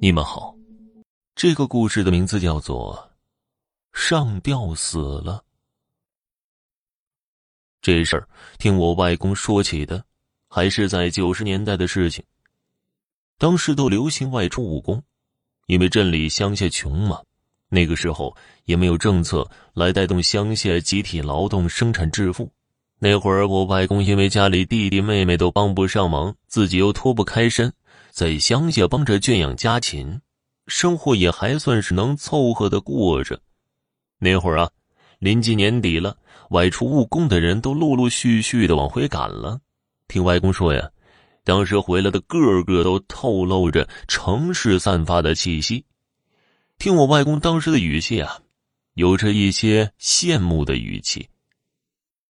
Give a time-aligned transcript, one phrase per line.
[0.00, 0.54] 你们好，
[1.34, 3.10] 这个故事的名字叫做
[3.98, 5.42] 《上吊死了》。
[7.82, 10.04] 这事儿听我外公说起的，
[10.48, 12.24] 还是在九十年代的事情。
[13.38, 15.02] 当时都流行外出务工，
[15.66, 17.20] 因为镇里乡下穷嘛，
[17.68, 18.36] 那个时候
[18.66, 22.48] 也没有政策来带动乡下集体劳动生产致富。
[23.00, 27.72] 那会儿我外公因为家里弟弟妹妹都帮不上忙，自己又脱不开身。
[28.18, 30.20] 在乡下帮着圈养家禽，
[30.66, 33.40] 生活也还算是能凑合的过着。
[34.18, 34.68] 那会儿啊，
[35.20, 36.16] 临近年底了，
[36.50, 39.60] 外出务工的人都陆陆续续的往回赶了。
[40.08, 40.90] 听外公说呀，
[41.44, 45.84] 当时回来的个个都透露着城市散发的气息。
[46.76, 48.40] 听我外公当时的语气啊，
[48.94, 51.28] 有着一些羡慕的语气。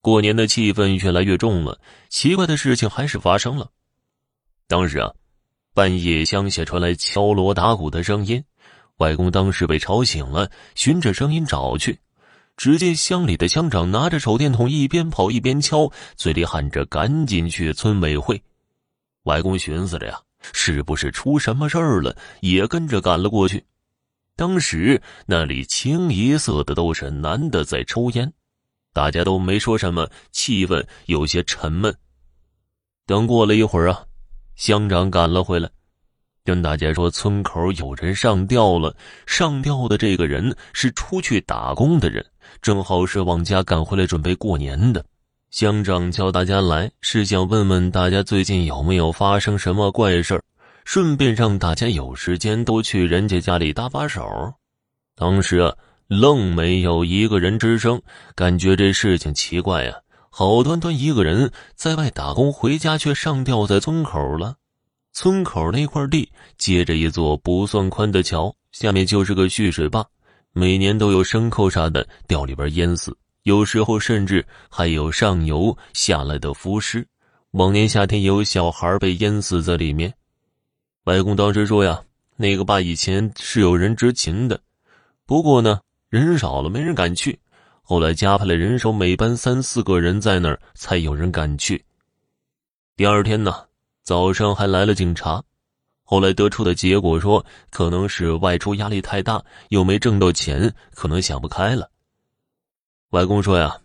[0.00, 3.70] 过年的气氛越来越重了，奇怪的事情还是发生了。
[4.66, 5.12] 当时啊。
[5.76, 8.42] 半夜，乡下传来敲锣打鼓的声音，
[8.96, 12.00] 外公当时被吵醒了，循着声音找去，
[12.56, 18.42] 只见乡里的乡长拿着手电筒，一边跑一边敲，嘴里喊着：“赶紧去村委会。”
[19.24, 20.18] 外公寻思着呀，
[20.54, 22.16] 是不是出什么事儿了？
[22.40, 23.62] 也跟着赶了过去。
[24.34, 28.32] 当时那里清一色的都是男的在抽烟，
[28.94, 31.94] 大家都没说什么，气氛有些沉闷。
[33.04, 34.02] 等过了一会儿啊。
[34.56, 35.68] 乡长赶了回来，
[36.46, 38.96] 跟大家说：“村口有人上吊了。
[39.26, 42.24] 上吊的这个人是出去打工的人，
[42.62, 45.04] 正好是往家赶回来准备过年的。”
[45.50, 50.40] 乡长叫大家来，是想问问大家最近有没有发生什么怪事
[50.84, 54.22] 顺便让大家有时间都去人家家里搭把手。
[55.16, 55.74] 当时啊，
[56.08, 58.00] 愣没有一个人吱声，
[58.34, 59.94] 感觉这事情奇怪呀。
[60.30, 64.56] 好端端一个人在外打工，回家却上吊在村口了。
[65.16, 70.06] 村口那块地接着一座不算宽的桥，下面就是个蓄水坝，
[70.52, 77.02] 每年都有牲口啥的掉里边淹死，有时候甚至还有上游下来的浮尸。
[77.52, 80.12] 往年夏天有小孩被淹死在里面。
[81.04, 81.98] 外公当时说呀，
[82.36, 84.60] 那个坝以前是有人执勤的，
[85.24, 87.38] 不过呢，人少了，没人敢去。
[87.80, 91.82] 后来加派了人手，每班三四个人在那儿，才有人敢去。
[92.94, 93.64] 第二天呢，
[94.06, 95.42] 早上还来了警察。
[96.04, 101.90] 后来得出的结果说，可能是外出压力太大，又没挣到钱，可能想不开了。
[103.10, 103.76] 外公说呀，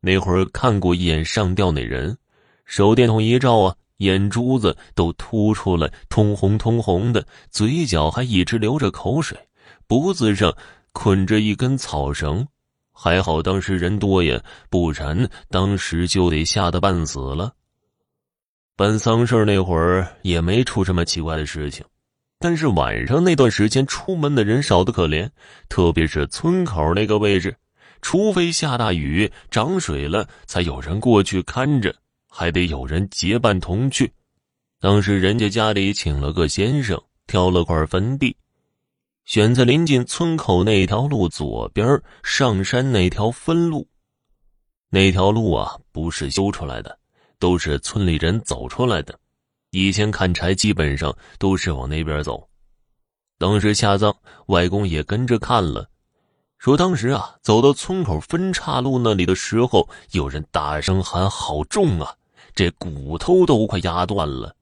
[0.00, 2.18] 那会儿看过一眼上吊那人，
[2.64, 9.38] 手电筒一照啊，眼珠子都凸出来，通红通红的，嘴角还一直流着口水，
[9.86, 10.52] 脖子上
[10.90, 12.44] 捆着一根草绳。
[12.92, 17.52] 还好当时人多呀，不然当时就得吓得半死了。
[18.74, 21.84] 办丧事那会儿也没出什么奇怪的事情，
[22.38, 25.28] 但是晚上那段时间出门的人少得可怜，
[25.68, 27.54] 特别是村口那个位置，
[28.00, 31.94] 除非下大雨涨水了，才有人过去看着，
[32.28, 34.10] 还得有人结伴同去。
[34.80, 38.34] 当时人家家里请了个先生，挑了块坟地。
[39.24, 43.86] 选在临近村口那条路左边上山那条分路，
[44.90, 46.98] 那条路啊不是修出来的，
[47.42, 49.18] 都是村里人走出来的。
[49.70, 52.48] 以前砍柴基本上都是往那边走。
[53.36, 54.14] 当时下葬，
[54.46, 55.90] 外公也跟着看了，
[56.58, 62.14] 说当时啊走到村口分岔路那里的时候，有人大声喊：“好重啊！”
[62.54, 64.54] 这骨头都快压断了。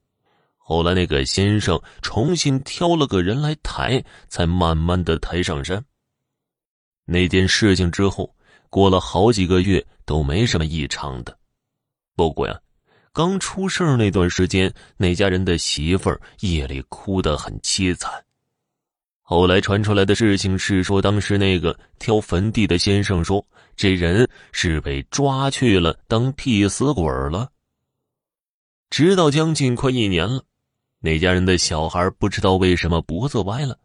[0.56, 5.84] 后来那个先生重新挑了个人来抬，才慢慢的抬上山。
[7.04, 8.34] 那件事情之后，
[8.70, 11.36] 过了好几个月都没什么异常的。
[12.16, 12.58] 不过呀，
[13.12, 18.10] 刚出事那段时间，那家人的媳妇儿夜里哭得很凄惨。
[19.20, 23.44] 后来传出来的事情是说，当时那个挑坟地的先生说，
[23.76, 27.50] 这人是被抓去了当替死鬼了。
[28.90, 30.42] 直到将近快一年了。
[31.00, 33.76] 那家人的小孩不知道为什么脖子歪了，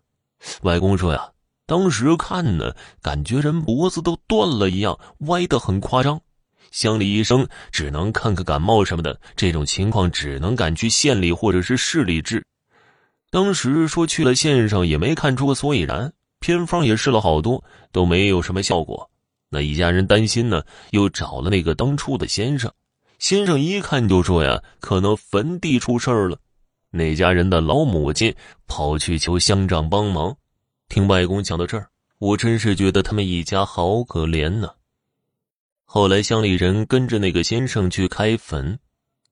[0.62, 1.32] 外公说呀，
[1.66, 6.20] 当时看呢，感觉人脖子都断了一样，歪得很夸张。
[6.76, 12.46] 乡里医生只能看个感冒什么的，这种情况只能赶去县里或者是市里治。
[13.32, 16.12] 当时说去了县上也没看出个所以然，
[16.42, 17.64] 偏方也试了好多，
[17.94, 19.10] 都没有什么效果。
[19.50, 22.70] 那一家人担心呢，又找了那个当初的先生。
[23.20, 26.38] 先生一看就说呀，可能坟地出事儿了。
[26.92, 28.36] 那家人的老母亲
[28.68, 30.36] 跑去求乡长帮忙。
[30.90, 31.88] 听外公讲到这儿，
[32.20, 34.70] 我真是觉得他们一家好可怜呢。
[35.86, 38.78] 后来乡里人跟着那个先生去开坟，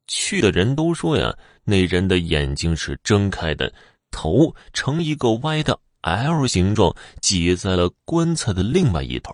[0.08, 1.36] 去的人都说呀，
[1.66, 3.74] 那人的眼睛是睁开的，
[4.12, 9.34] 头呈一个歪的 L 形状，挤在了棺材的另外一头。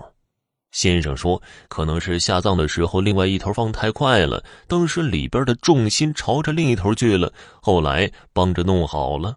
[0.72, 7.34] 先生说，可能是下葬的时候，另外一头放太快了，当时里边的重心朝着另一头去了。
[7.62, 9.36] 后来帮着弄好了。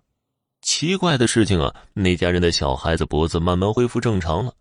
[0.61, 4.53] 奇怪的事情啊，那家人的小孩子脖子慢慢恢复正常了，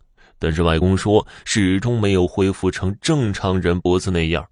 [0.42, 4.44] 但是外公说始终没有恢复成正常人脖子那样。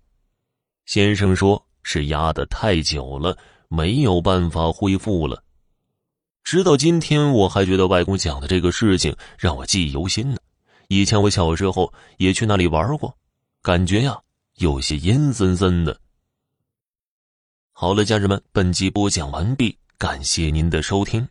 [0.85, 3.35] 先生说是压得太久了，
[3.69, 5.43] 没有办法恢复了。
[6.43, 10.37] 直到今天，我还觉得外公讲的这个事情让我记忆犹新呢。
[10.89, 13.11] 以前我小时候也去那里玩过，
[13.63, 14.15] 感觉呀
[14.57, 15.99] 有些阴森森的。
[17.71, 21.27] 好了，家人们，本集播讲完毕，感谢您的收听。